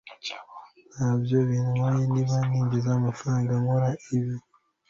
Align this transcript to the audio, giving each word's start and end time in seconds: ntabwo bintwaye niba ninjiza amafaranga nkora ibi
ntabwo 0.93 1.35
bintwaye 1.47 2.03
niba 2.13 2.35
ninjiza 2.47 2.89
amafaranga 2.99 3.51
nkora 3.61 3.89
ibi 4.15 4.35